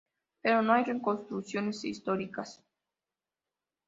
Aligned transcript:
Pero 0.41 0.63
no 0.63 0.73
hay 0.73 0.83
reconstrucciones 0.83 1.83
históricas. 1.85 2.63